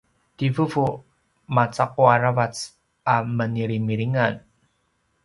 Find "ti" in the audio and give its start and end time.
0.37-0.45